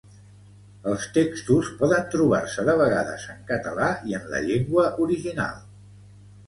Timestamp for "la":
4.35-4.43